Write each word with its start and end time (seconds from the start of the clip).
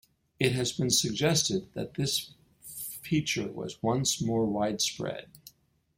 It 0.39 0.53
has 0.53 0.71
been 0.71 0.89
suggested 0.89 1.71
that 1.75 1.93
this 1.93 2.31
feature 3.03 3.51
was 3.51 3.83
once 3.83 4.19
more 4.19 4.47
widespread. 4.47 5.27